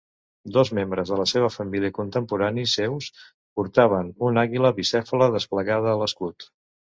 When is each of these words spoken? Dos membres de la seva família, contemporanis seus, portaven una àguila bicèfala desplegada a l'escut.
Dos 0.53 0.69
membres 0.77 1.09
de 1.11 1.17
la 1.19 1.25
seva 1.31 1.49
família, 1.55 1.91
contemporanis 1.97 2.73
seus, 2.79 3.11
portaven 3.61 4.09
una 4.31 4.47
àguila 4.51 4.73
bicèfala 4.81 5.29
desplegada 5.37 5.93
a 5.93 6.01
l'escut. 6.05 6.51